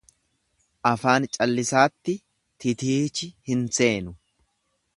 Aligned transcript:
Afaan 0.91 1.27
callisaatti 1.35 2.15
titiichi 2.65 3.31
hin 3.51 3.63
seenu. 3.79 4.15